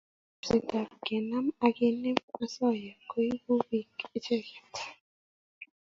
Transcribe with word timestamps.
Chorset 0.43 0.67
ab 0.79 0.91
kenam 1.05 1.47
eng 1.63 1.73
kenem 1.77 2.17
osoya 2.41 2.93
koibu 3.09 3.53
bik 3.67 3.95
icheget 4.17 4.73